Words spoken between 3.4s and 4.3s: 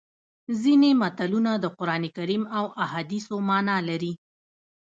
مانا لري